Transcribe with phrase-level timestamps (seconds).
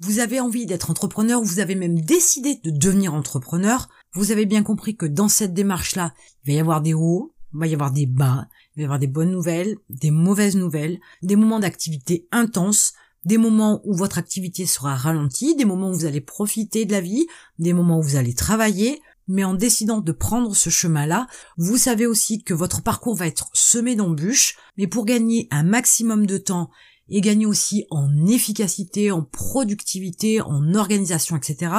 [0.00, 4.62] vous avez envie d'être entrepreneur, vous avez même décidé de devenir entrepreneur, vous avez bien
[4.62, 7.92] compris que dans cette démarche-là, il va y avoir des hauts, il va y avoir
[7.92, 12.26] des bas, il va y avoir des bonnes nouvelles, des mauvaises nouvelles, des moments d'activité
[12.32, 12.94] intenses,
[13.26, 17.02] des moments où votre activité sera ralentie, des moments où vous allez profiter de la
[17.02, 17.26] vie,
[17.58, 21.26] des moments où vous allez travailler, mais en décidant de prendre ce chemin-là,
[21.56, 26.26] vous savez aussi que votre parcours va être semé d'embûches, mais pour gagner un maximum
[26.26, 26.70] de temps
[27.10, 31.72] et gagner aussi en efficacité, en productivité, en organisation, etc.,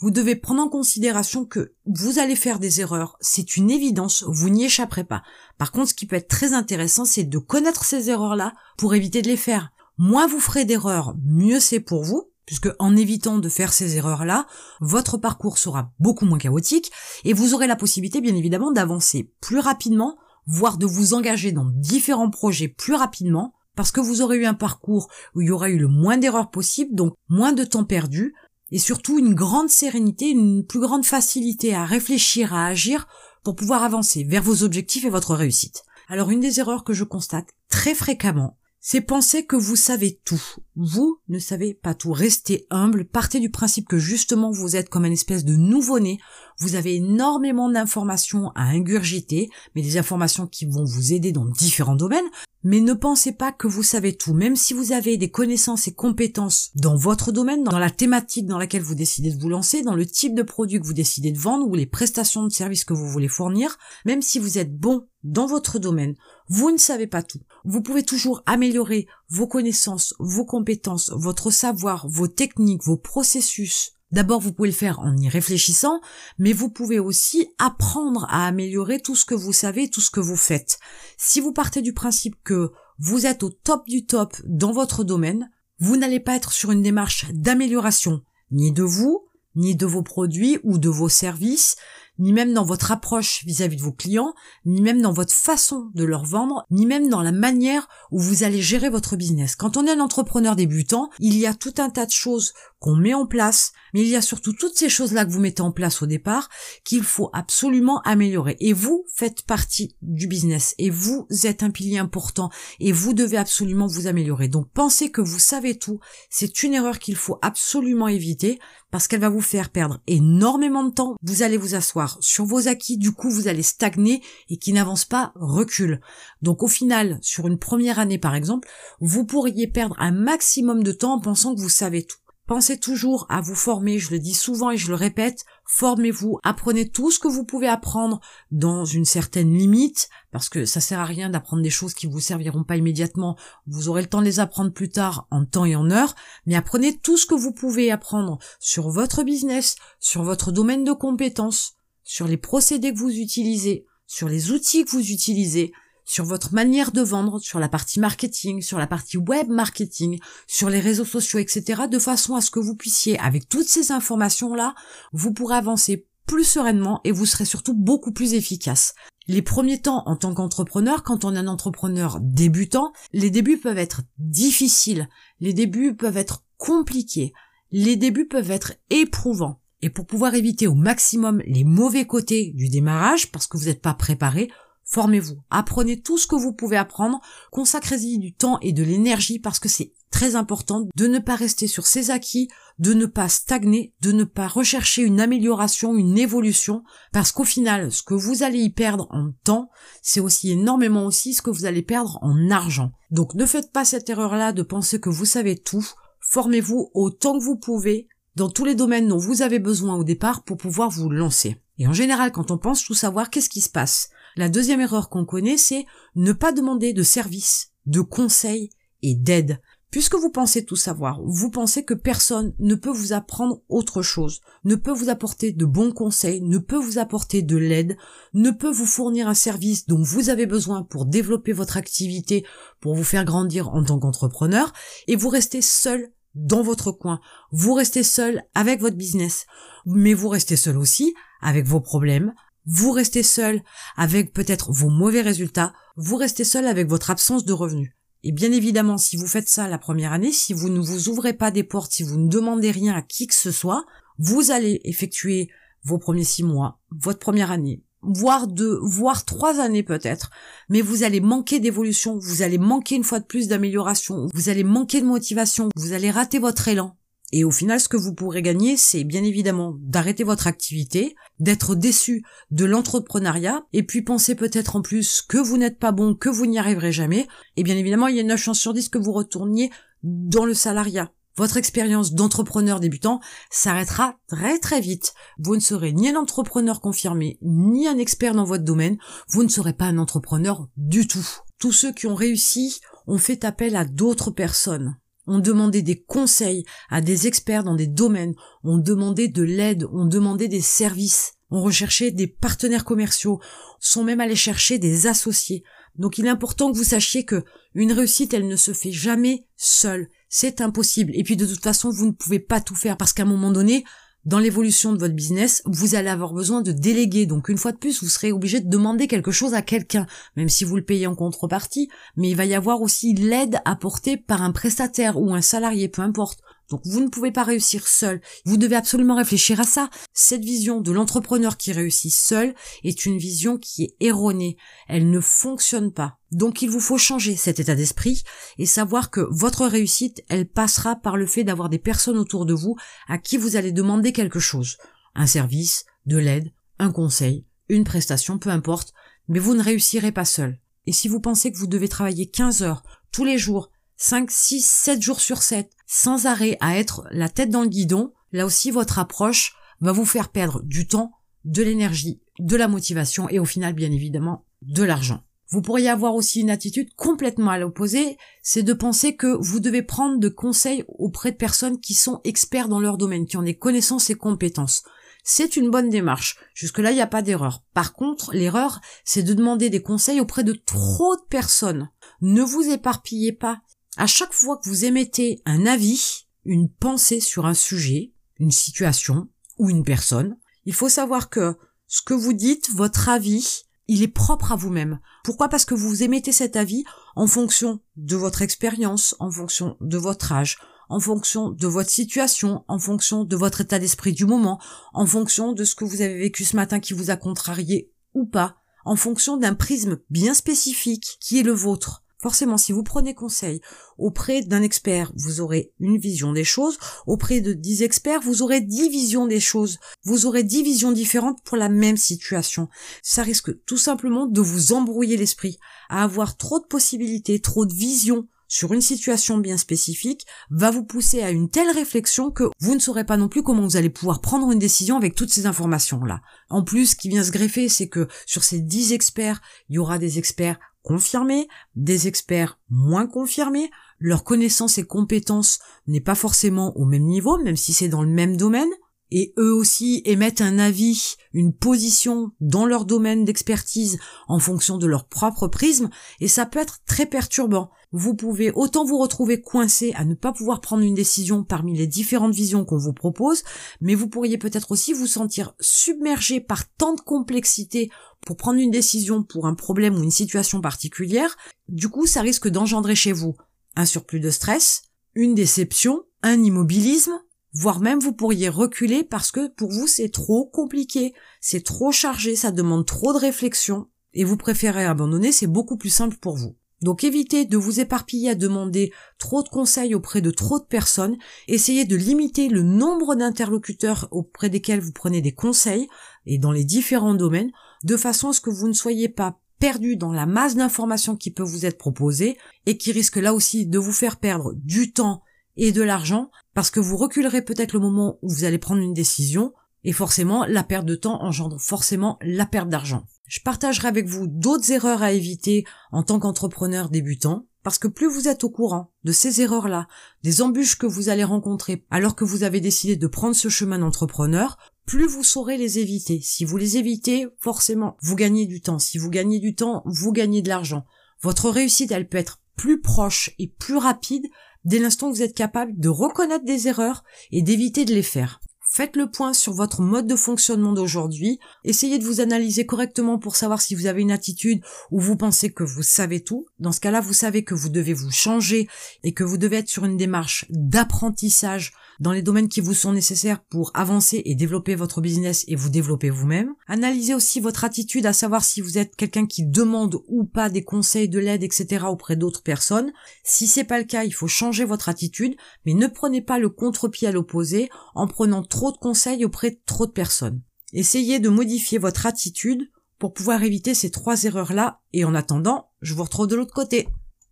[0.00, 4.48] vous devez prendre en considération que vous allez faire des erreurs, c'est une évidence, vous
[4.48, 5.22] n'y échapperez pas.
[5.58, 9.22] Par contre, ce qui peut être très intéressant, c'est de connaître ces erreurs-là pour éviter
[9.22, 9.70] de les faire.
[9.96, 14.46] Moins vous ferez d'erreurs, mieux c'est pour vous, puisque en évitant de faire ces erreurs-là,
[14.80, 16.92] votre parcours sera beaucoup moins chaotique
[17.24, 20.16] et vous aurez la possibilité, bien évidemment, d'avancer plus rapidement,
[20.46, 24.54] voire de vous engager dans différents projets plus rapidement, parce que vous aurez eu un
[24.54, 25.06] parcours
[25.36, 28.34] où il y aura eu le moins d'erreurs possible, donc moins de temps perdu,
[28.72, 33.06] et surtout une grande sérénité, une plus grande facilité à réfléchir, à agir
[33.44, 35.84] pour pouvoir avancer vers vos objectifs et votre réussite.
[36.08, 40.42] Alors une des erreurs que je constate très fréquemment, c'est penser que vous savez tout.
[40.80, 42.12] Vous ne savez pas tout.
[42.12, 46.20] Restez humble, partez du principe que justement vous êtes comme une espèce de nouveau-né.
[46.60, 51.96] Vous avez énormément d'informations à ingurgiter, mais des informations qui vont vous aider dans différents
[51.96, 52.30] domaines.
[52.62, 55.94] Mais ne pensez pas que vous savez tout, même si vous avez des connaissances et
[55.94, 59.94] compétences dans votre domaine, dans la thématique dans laquelle vous décidez de vous lancer, dans
[59.94, 62.94] le type de produit que vous décidez de vendre ou les prestations de services que
[62.94, 66.14] vous voulez fournir, même si vous êtes bon dans votre domaine,
[66.48, 67.40] vous ne savez pas tout.
[67.64, 70.67] Vous pouvez toujours améliorer vos connaissances, vos compétences,
[71.16, 76.00] votre savoir, vos techniques, vos processus, D'abord, vous pouvez le faire en y réfléchissant,
[76.38, 80.20] mais vous pouvez aussi apprendre à améliorer tout ce que vous savez, tout ce que
[80.20, 80.78] vous faites.
[81.18, 85.50] Si vous partez du principe que vous êtes au top du top dans votre domaine,
[85.78, 90.58] vous n'allez pas être sur une démarche d'amélioration, ni de vous, ni de vos produits
[90.64, 91.76] ou de vos services,
[92.18, 96.04] ni même dans votre approche vis-à-vis de vos clients, ni même dans votre façon de
[96.04, 99.56] leur vendre, ni même dans la manière où vous allez gérer votre business.
[99.56, 102.94] Quand on est un entrepreneur débutant, il y a tout un tas de choses qu'on
[102.94, 105.72] met en place, mais il y a surtout toutes ces choses-là que vous mettez en
[105.72, 106.48] place au départ
[106.84, 108.56] qu'il faut absolument améliorer.
[108.60, 112.50] Et vous faites partie du business et vous êtes un pilier important
[112.80, 114.48] et vous devez absolument vous améliorer.
[114.48, 116.00] Donc pensez que vous savez tout,
[116.30, 118.58] c'est une erreur qu'il faut absolument éviter
[118.90, 121.16] parce qu'elle va vous faire perdre énormément de temps.
[121.22, 125.04] Vous allez vous asseoir sur vos acquis, du coup vous allez stagner et qui n'avance
[125.04, 126.00] pas recule.
[126.40, 128.68] Donc au final, sur une première année par exemple,
[129.00, 132.18] vous pourriez perdre un maximum de temps en pensant que vous savez tout.
[132.48, 136.88] Pensez toujours à vous former, je le dis souvent et je le répète, formez-vous, apprenez
[136.88, 138.20] tout ce que vous pouvez apprendre
[138.50, 142.20] dans une certaine limite, parce que ça sert à rien d'apprendre des choses qui vous
[142.20, 143.36] serviront pas immédiatement,
[143.66, 146.14] vous aurez le temps de les apprendre plus tard en temps et en heure,
[146.46, 150.92] mais apprenez tout ce que vous pouvez apprendre sur votre business, sur votre domaine de
[150.92, 151.77] compétences,
[152.08, 155.72] sur les procédés que vous utilisez, sur les outils que vous utilisez,
[156.06, 160.70] sur votre manière de vendre, sur la partie marketing, sur la partie web marketing, sur
[160.70, 164.74] les réseaux sociaux, etc., de façon à ce que vous puissiez, avec toutes ces informations-là,
[165.12, 168.94] vous pourrez avancer plus sereinement et vous serez surtout beaucoup plus efficace.
[169.26, 173.76] Les premiers temps en tant qu'entrepreneur, quand on est un entrepreneur débutant, les débuts peuvent
[173.76, 177.34] être difficiles, les débuts peuvent être compliqués,
[177.70, 179.60] les débuts peuvent être éprouvants.
[179.80, 183.82] Et pour pouvoir éviter au maximum les mauvais côtés du démarrage, parce que vous n'êtes
[183.82, 184.50] pas préparé,
[184.90, 189.58] Formez-vous, apprenez tout ce que vous pouvez apprendre, consacrez-y du temps et de l'énergie parce
[189.58, 193.92] que c'est très important de ne pas rester sur ses acquis, de ne pas stagner,
[194.00, 198.60] de ne pas rechercher une amélioration, une évolution, parce qu'au final, ce que vous allez
[198.60, 199.68] y perdre en temps,
[200.00, 202.92] c'est aussi énormément aussi ce que vous allez perdre en argent.
[203.10, 205.86] Donc ne faites pas cette erreur-là de penser que vous savez tout,
[206.20, 210.44] formez-vous autant que vous pouvez dans tous les domaines dont vous avez besoin au départ
[210.44, 211.56] pour pouvoir vous lancer.
[211.78, 215.08] Et en général, quand on pense tout savoir, qu'est-ce qui se passe la deuxième erreur
[215.08, 215.84] qu'on connaît, c'est
[216.14, 218.70] ne pas demander de services, de conseils
[219.02, 219.60] et d'aide.
[219.90, 224.40] Puisque vous pensez tout savoir, vous pensez que personne ne peut vous apprendre autre chose,
[224.64, 227.96] ne peut vous apporter de bons conseils, ne peut vous apporter de l'aide,
[228.32, 232.46] ne peut vous fournir un service dont vous avez besoin pour développer votre activité,
[232.80, 234.72] pour vous faire grandir en tant qu'entrepreneur,
[235.08, 237.20] et vous restez seul dans votre coin.
[237.50, 239.46] Vous restez seul avec votre business,
[239.86, 242.32] mais vous restez seul aussi avec vos problèmes,
[242.66, 243.62] vous restez seul
[243.96, 247.92] avec peut-être vos mauvais résultats, vous restez seul avec votre absence de revenus.
[248.24, 251.32] Et bien évidemment, si vous faites ça la première année, si vous ne vous ouvrez
[251.32, 253.84] pas des portes, si vous ne demandez rien à qui que ce soit,
[254.18, 255.48] vous allez effectuer
[255.84, 260.30] vos premiers six mois, votre première année, voire deux, voire trois années peut-être,
[260.68, 264.64] mais vous allez manquer d'évolution, vous allez manquer une fois de plus d'amélioration, vous allez
[264.64, 266.96] manquer de motivation, vous allez rater votre élan.
[267.30, 271.74] Et au final, ce que vous pourrez gagner, c'est bien évidemment d'arrêter votre activité, d'être
[271.74, 276.30] déçu de l'entrepreneuriat, et puis penser peut-être en plus que vous n'êtes pas bon, que
[276.30, 277.28] vous n'y arriverez jamais.
[277.56, 279.70] Et bien évidemment, il y a une chance sur 10 que vous retourniez
[280.02, 281.12] dans le salariat.
[281.38, 285.14] Votre expérience d'entrepreneur débutant s'arrêtera très très vite.
[285.38, 288.98] Vous ne serez ni un entrepreneur confirmé, ni un expert dans votre domaine.
[289.28, 291.24] Vous ne serez pas un entrepreneur du tout.
[291.60, 294.96] Tous ceux qui ont réussi ont fait appel à d'autres personnes
[295.28, 300.06] ont demandé des conseils à des experts dans des domaines, ont demandé de l'aide, ont
[300.06, 303.38] demandé des services, ont recherché des partenaires commerciaux,
[303.78, 305.62] sont même allés chercher des associés.
[305.96, 307.44] Donc il est important que vous sachiez que
[307.74, 310.08] une réussite, elle ne se fait jamais seule.
[310.28, 311.12] C'est impossible.
[311.14, 313.50] Et puis de toute façon, vous ne pouvez pas tout faire parce qu'à un moment
[313.50, 313.84] donné,
[314.24, 317.24] dans l'évolution de votre business, vous allez avoir besoin de déléguer.
[317.24, 320.50] Donc une fois de plus, vous serez obligé de demander quelque chose à quelqu'un, même
[320.50, 324.42] si vous le payez en contrepartie, mais il va y avoir aussi l'aide apportée par
[324.42, 326.40] un prestataire ou un salarié, peu importe.
[326.70, 328.20] Donc vous ne pouvez pas réussir seul.
[328.44, 329.88] Vous devez absolument réfléchir à ça.
[330.12, 332.54] Cette vision de l'entrepreneur qui réussit seul
[332.84, 334.56] est une vision qui est erronée.
[334.86, 336.18] Elle ne fonctionne pas.
[336.30, 338.22] Donc il vous faut changer cet état d'esprit
[338.58, 342.54] et savoir que votre réussite, elle passera par le fait d'avoir des personnes autour de
[342.54, 342.76] vous
[343.08, 344.76] à qui vous allez demander quelque chose.
[345.14, 348.92] Un service, de l'aide, un conseil, une prestation, peu importe,
[349.28, 350.58] mais vous ne réussirez pas seul.
[350.86, 352.82] Et si vous pensez que vous devez travailler 15 heures
[353.12, 357.50] tous les jours 5, 6, 7 jours sur 7, sans arrêt à être la tête
[357.50, 361.12] dans le guidon, là aussi votre approche va vous faire perdre du temps,
[361.44, 365.22] de l'énergie, de la motivation et au final bien évidemment de l'argent.
[365.50, 369.82] Vous pourriez avoir aussi une attitude complètement à l'opposé, c'est de penser que vous devez
[369.82, 373.56] prendre de conseils auprès de personnes qui sont experts dans leur domaine, qui ont des
[373.56, 374.82] connaissances et compétences.
[375.24, 376.36] C'est une bonne démarche.
[376.54, 377.62] Jusque-là, il n'y a pas d'erreur.
[377.72, 381.90] Par contre, l'erreur, c'est de demander des conseils auprès de trop de personnes.
[382.20, 383.60] Ne vous éparpillez pas.
[383.96, 389.28] À chaque fois que vous émettez un avis, une pensée sur un sujet, une situation
[389.58, 391.56] ou une personne, il faut savoir que
[391.86, 395.00] ce que vous dites, votre avis, il est propre à vous-même.
[395.24, 395.48] Pourquoi?
[395.48, 396.84] Parce que vous émettez cet avis
[397.16, 400.58] en fonction de votre expérience, en fonction de votre âge,
[400.88, 404.60] en fonction de votre situation, en fonction de votre état d'esprit du moment,
[404.92, 408.26] en fonction de ce que vous avez vécu ce matin qui vous a contrarié ou
[408.26, 412.04] pas, en fonction d'un prisme bien spécifique qui est le vôtre.
[412.20, 413.60] Forcément, si vous prenez conseil
[413.96, 416.78] auprès d'un expert, vous aurez une vision des choses.
[417.06, 419.78] Auprès de dix experts, vous aurez dix visions des choses.
[420.02, 422.68] Vous aurez dix visions différentes pour la même situation.
[423.02, 427.72] Ça risque tout simplement de vous embrouiller l'esprit, à avoir trop de possibilités, trop de
[427.72, 432.74] visions sur une situation bien spécifique va vous pousser à une telle réflexion que vous
[432.74, 435.46] ne saurez pas non plus comment vous allez pouvoir prendre une décision avec toutes ces
[435.46, 436.22] informations-là.
[436.48, 439.78] En plus, ce qui vient se greffer, c'est que sur ces dix experts, il y
[439.78, 446.76] aura des experts confirmés, des experts moins confirmés, leur connaissance et compétences n'est pas forcément
[446.76, 448.70] au même niveau, même si c'est dans le même domaine,
[449.10, 453.98] et eux aussi émettent un avis, une position dans leur domaine d'expertise
[454.28, 455.88] en fonction de leur propre prisme,
[456.20, 457.70] et ça peut être très perturbant.
[457.90, 461.86] Vous pouvez autant vous retrouver coincé à ne pas pouvoir prendre une décision parmi les
[461.86, 463.44] différentes visions qu'on vous propose,
[463.80, 467.90] mais vous pourriez peut-être aussi vous sentir submergé par tant de complexité
[468.28, 471.38] pour prendre une décision pour un problème ou une situation particulière,
[471.68, 473.34] du coup ça risque d'engendrer chez vous
[473.74, 474.82] un surplus de stress,
[475.14, 477.22] une déception, un immobilisme,
[477.54, 482.36] voire même vous pourriez reculer parce que pour vous c'est trop compliqué, c'est trop chargé,
[482.36, 486.54] ça demande trop de réflexion, et vous préférez abandonner, c'est beaucoup plus simple pour vous.
[486.82, 491.16] Donc évitez de vous éparpiller à demander trop de conseils auprès de trop de personnes,
[491.48, 495.88] essayez de limiter le nombre d'interlocuteurs auprès desquels vous prenez des conseils,
[496.28, 497.50] et dans les différents domaines,
[497.82, 501.32] de façon à ce que vous ne soyez pas perdu dans la masse d'informations qui
[501.32, 505.22] peut vous être proposée et qui risque là aussi de vous faire perdre du temps
[505.56, 508.94] et de l'argent parce que vous reculerez peut-être le moment où vous allez prendre une
[508.94, 513.04] décision et forcément la perte de temps engendre forcément la perte d'argent.
[513.26, 518.08] Je partagerai avec vous d'autres erreurs à éviter en tant qu'entrepreneur débutant parce que plus
[518.08, 519.88] vous êtes au courant de ces erreurs-là,
[520.22, 523.78] des embûches que vous allez rencontrer alors que vous avez décidé de prendre ce chemin
[523.78, 524.56] d'entrepreneur,
[524.88, 526.18] plus vous saurez les éviter.
[526.22, 528.78] Si vous les évitez, forcément, vous gagnez du temps.
[528.78, 530.86] Si vous gagnez du temps, vous gagnez de l'argent.
[531.20, 534.26] Votre réussite, elle peut être plus proche et plus rapide
[534.64, 538.40] dès l'instant que vous êtes capable de reconnaître des erreurs et d'éviter de les faire.
[538.70, 541.40] Faites le point sur votre mode de fonctionnement d'aujourd'hui.
[541.64, 545.50] Essayez de vous analyser correctement pour savoir si vous avez une attitude où vous pensez
[545.50, 546.46] que vous savez tout.
[546.58, 548.68] Dans ce cas-là, vous savez que vous devez vous changer
[549.04, 552.92] et que vous devez être sur une démarche d'apprentissage dans les domaines qui vous sont
[552.92, 556.54] nécessaires pour avancer et développer votre business et vous développer vous-même.
[556.68, 560.62] Analysez aussi votre attitude, à savoir si vous êtes quelqu'un qui demande ou pas des
[560.62, 561.86] conseils, de l'aide, etc.
[561.88, 562.92] auprès d'autres personnes.
[563.24, 566.50] Si c'est pas le cas, il faut changer votre attitude, mais ne prenez pas le
[566.50, 570.42] contre-pied à l'opposé en prenant trop de conseils auprès de trop de personnes.
[570.72, 575.94] Essayez de modifier votre attitude pour pouvoir éviter ces trois erreurs-là, et en attendant, je
[575.94, 576.88] vous retrouve de l'autre côté.